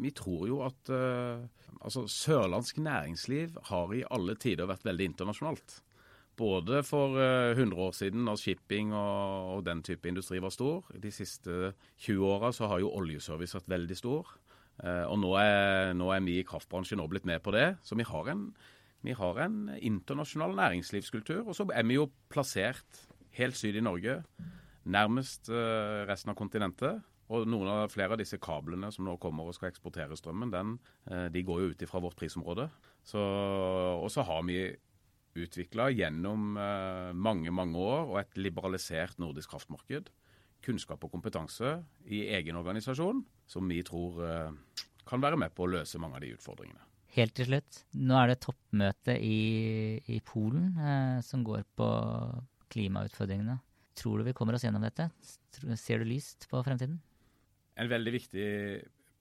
vi 0.00 0.10
tror 0.10 0.46
jo 0.48 0.60
at 0.66 0.90
uh, 0.90 1.46
altså, 1.80 2.04
sørlandsk 2.10 2.76
næringsliv 2.82 3.56
har 3.70 3.94
i 3.94 4.04
alle 4.10 4.34
tider 4.36 4.66
vært 4.66 4.84
veldig 4.84 5.04
internasjonalt. 5.14 5.80
Både 6.36 6.82
for 6.82 7.14
eh, 7.22 7.54
100 7.54 7.78
år 7.78 7.92
siden, 7.94 8.24
da 8.26 8.34
shipping 8.38 8.92
og, 8.92 9.50
og 9.56 9.66
den 9.66 9.82
type 9.86 10.08
industri 10.10 10.40
var 10.42 10.50
stor. 10.50 10.88
De 10.98 11.12
siste 11.14 11.74
20 12.02 12.26
åra 12.26 12.50
så 12.52 12.66
har 12.70 12.82
jo 12.82 12.90
oljeservice 12.90 13.54
vært 13.54 13.70
veldig 13.70 13.98
stor. 13.98 14.32
Eh, 14.82 15.04
og 15.06 15.20
nå 15.22 15.30
er, 15.38 15.92
nå 15.94 16.10
er 16.10 16.24
vi 16.26 16.40
i 16.40 16.46
kraftbransjen 16.46 17.02
òg 17.04 17.12
blitt 17.12 17.28
med 17.28 17.42
på 17.44 17.54
det. 17.54 17.76
Så 17.86 17.98
vi 17.98 18.06
har 18.08 18.30
en, 18.32 18.48
vi 19.06 19.14
har 19.14 19.40
en 19.46 19.58
internasjonal 19.78 20.56
næringslivskultur. 20.58 21.44
Og 21.46 21.54
så 21.54 21.68
er 21.70 21.86
vi 21.86 22.00
jo 22.00 22.10
plassert 22.32 23.04
helt 23.38 23.58
syd 23.58 23.78
i 23.78 23.84
Norge, 23.84 24.20
nærmest 24.84 25.50
eh, 25.50 26.02
resten 26.08 26.34
av 26.34 26.38
kontinentet. 26.40 27.04
Og 27.32 27.46
noen 27.48 27.70
av 27.72 27.92
flere 27.92 28.14
av 28.14 28.20
disse 28.20 28.36
kablene 28.42 28.90
som 28.92 29.06
nå 29.06 29.14
kommer 29.22 29.48
og 29.48 29.54
skal 29.56 29.70
eksportere 29.70 30.18
strømmen, 30.18 30.50
den, 30.52 30.74
eh, 31.08 31.28
de 31.32 31.44
går 31.46 31.62
jo 31.62 31.70
ut 31.72 31.86
ifra 31.86 32.02
vårt 32.04 32.18
prisområde. 32.18 32.68
Og 33.14 34.10
så 34.10 34.24
har 34.26 34.42
vi 34.48 34.58
utvikla 35.34 35.88
gjennom 35.94 36.54
eh, 36.60 37.10
mange, 37.14 37.50
mange 37.54 37.80
år 37.80 38.12
og 38.12 38.20
et 38.22 38.38
liberalisert 38.38 39.18
nordisk 39.22 39.54
kraftmarked 39.54 40.10
kunnskap 40.64 41.02
og 41.04 41.12
kompetanse 41.12 41.76
i 42.08 42.24
egen 42.36 42.56
organisasjon 42.56 43.22
som 43.50 43.68
vi 43.68 43.82
tror 43.86 44.22
eh, 44.24 44.80
kan 45.04 45.22
være 45.22 45.38
med 45.40 45.54
på 45.54 45.66
å 45.66 45.72
løse 45.74 46.00
mange 46.00 46.18
av 46.18 46.24
de 46.24 46.32
utfordringene. 46.36 46.80
Helt 47.14 47.34
til 47.36 47.46
slutt, 47.46 47.84
nå 48.00 48.16
er 48.18 48.32
det 48.32 48.40
toppmøte 48.42 49.14
i, 49.22 50.00
i 50.10 50.18
Polen 50.26 50.72
eh, 50.80 51.18
som 51.22 51.44
går 51.46 51.62
på 51.78 51.88
klimautfordringene. 52.74 53.60
Tror 53.94 54.18
du 54.18 54.26
vi 54.26 54.34
kommer 54.34 54.56
oss 54.56 54.64
gjennom 54.66 54.82
dette? 54.82 55.06
Ser 55.78 56.02
du 56.02 56.08
lyst 56.08 56.48
på 56.50 56.62
fremtiden? 56.66 56.98
En 57.78 57.90
veldig 57.90 58.14
viktig 58.16 58.48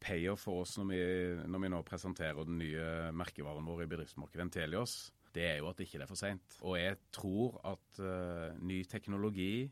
payoff 0.03 0.47
for 0.47 0.63
oss 0.63 0.75
når 0.79 0.87
vi, 0.89 1.01
når 1.49 1.61
vi 1.63 1.71
nå 1.73 1.81
presenterer 1.85 2.47
den 2.47 2.57
nye 2.61 3.11
merkevaren 3.15 3.65
vår 3.67 3.85
i 3.85 3.91
bedriftsmarkedet, 3.91 4.47
Entelios, 4.47 4.95
det 5.33 5.45
er 5.47 5.57
jo 5.61 5.69
at 5.69 5.79
det 5.79 5.87
ikke 5.87 6.03
er 6.03 6.09
for 6.09 6.19
seint. 6.19 6.57
Og 6.61 6.77
jeg 6.79 6.99
tror 7.15 7.59
at 7.73 7.99
uh, 8.03 8.61
ny 8.61 8.83
teknologi, 8.89 9.67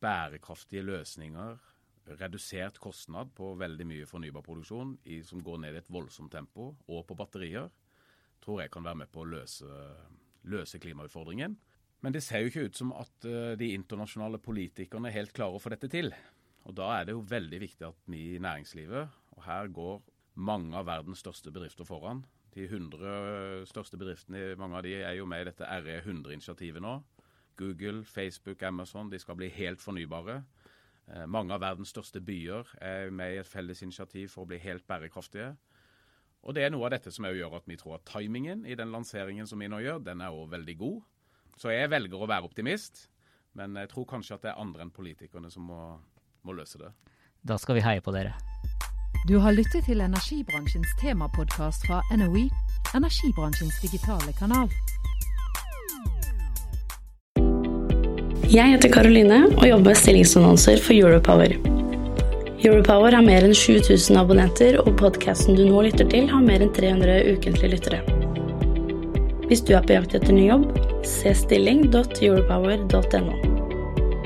bærekraftige 0.00 0.84
løsninger, 0.84 1.56
redusert 2.20 2.78
kostnad 2.82 3.30
på 3.36 3.54
veldig 3.56 3.86
mye 3.88 4.08
fornybarproduksjon 4.08 4.98
i, 5.08 5.22
som 5.24 5.40
går 5.44 5.62
ned 5.62 5.76
i 5.76 5.80
et 5.80 5.92
voldsomt 5.92 6.32
tempo, 6.32 6.74
og 6.88 7.06
på 7.08 7.16
batterier, 7.16 7.70
tror 8.44 8.60
jeg 8.60 8.72
kan 8.72 8.84
være 8.84 9.00
med 9.04 9.12
på 9.12 9.22
å 9.22 9.30
løse, 9.36 9.68
løse 10.52 10.80
klimautfordringen. 10.82 11.56
Men 12.04 12.12
det 12.12 12.20
ser 12.24 12.42
jo 12.44 12.50
ikke 12.50 12.66
ut 12.68 12.80
som 12.80 12.92
at 12.96 13.28
uh, 13.28 13.52
de 13.60 13.72
internasjonale 13.76 14.40
politikerne 14.44 15.08
er 15.08 15.18
helt 15.20 15.36
klare 15.36 15.60
få 15.60 15.72
dette 15.72 15.88
til. 15.92 16.12
Og 16.64 16.76
Da 16.76 16.90
er 16.98 17.06
det 17.06 17.16
jo 17.16 17.24
veldig 17.28 17.60
viktig 17.60 17.86
at 17.86 18.08
vi 18.08 18.34
i 18.34 18.40
næringslivet, 18.40 19.16
og 19.36 19.44
her 19.44 19.68
går 19.68 20.02
mange 20.34 20.76
av 20.78 20.88
verdens 20.88 21.22
største 21.22 21.52
bedrifter 21.54 21.86
foran. 21.88 22.24
De 22.54 22.66
100 22.68 23.66
største 23.66 23.98
bedriftene, 23.98 24.54
mange 24.58 24.78
av 24.78 24.86
de 24.86 24.94
er 25.00 25.16
jo 25.18 25.26
med 25.26 25.42
i 25.42 25.48
dette 25.50 25.66
RE100-initiativet 25.66 26.82
nå. 26.82 26.98
Google, 27.58 28.04
Facebook, 28.04 28.62
Amazon, 28.66 29.10
de 29.10 29.18
skal 29.18 29.38
bli 29.38 29.48
helt 29.54 29.82
fornybare. 29.82 30.42
Eh, 31.06 31.26
mange 31.30 31.54
av 31.54 31.62
verdens 31.62 31.92
største 31.94 32.22
byer 32.24 32.70
er 32.82 33.10
med 33.14 33.34
i 33.34 33.40
et 33.42 33.50
felles 33.50 33.82
initiativ 33.82 34.32
for 34.32 34.44
å 34.44 34.50
bli 34.50 34.58
helt 34.62 34.86
bærekraftige. 34.86 35.54
Og 36.44 36.54
Det 36.54 36.64
er 36.64 36.70
noe 36.70 36.84
av 36.86 36.92
dette 36.92 37.10
som 37.14 37.24
gjør 37.24 37.56
at 37.56 37.68
vi 37.68 37.76
tror 37.80 37.96
at 37.96 38.04
timingen 38.04 38.66
i 38.66 38.76
den 38.76 38.92
lanseringen 38.92 39.46
som 39.48 39.58
vi 39.58 39.68
nå 39.70 39.80
gjør, 39.80 40.02
den 40.04 40.20
er 40.20 40.34
òg 40.34 40.50
veldig 40.52 40.76
god. 40.78 40.98
Så 41.56 41.72
jeg 41.72 41.90
velger 41.90 42.20
å 42.20 42.28
være 42.28 42.44
optimist, 42.44 43.08
men 43.54 43.78
jeg 43.80 43.88
tror 43.88 44.10
kanskje 44.10 44.36
at 44.36 44.42
det 44.42 44.52
er 44.52 44.60
andre 44.60 44.84
enn 44.84 44.92
politikerne 44.92 45.50
som 45.50 45.70
må, 45.70 45.80
må 46.42 46.52
løse 46.52 46.78
det. 46.82 46.92
Da 47.40 47.56
skal 47.60 47.78
vi 47.78 47.86
heie 47.86 48.04
på 48.04 48.12
dere. 48.12 48.34
Du 49.24 49.38
har 49.40 49.54
lyttet 49.56 49.86
til 49.88 50.02
energibransjens 50.04 50.90
temapodkast 51.00 51.86
fra 51.88 52.02
NOE, 52.12 52.42
energibransjens 52.92 53.78
digitale 53.80 54.34
kanal. 54.36 54.68
Jeg 58.52 58.74
heter 58.74 58.92
Karoline 58.92 59.46
og 59.46 59.64
jobber 59.64 59.94
med 59.94 60.00
stillingsannonser 60.02 60.76
for 60.84 60.92
Europower. 60.92 61.56
Europower 62.66 63.16
har 63.16 63.24
mer 63.24 63.48
enn 63.48 63.56
7000 63.56 64.20
abonnenter, 64.20 64.76
og 64.84 64.92
podkasten 65.00 65.56
du 65.56 65.64
nå 65.70 65.86
lytter 65.88 66.04
til, 66.12 66.28
har 66.28 66.44
mer 66.44 66.60
enn 66.60 66.76
300 66.76 67.24
ukentlige 67.32 67.78
lyttere. 67.78 68.04
Hvis 69.48 69.64
du 69.64 69.72
er 69.72 69.88
på 69.88 69.96
jakt 69.96 70.20
etter 70.20 70.36
ny 70.36 70.50
jobb, 70.50 70.68
se 71.00 71.32
stilling.europower.no. 71.40 73.53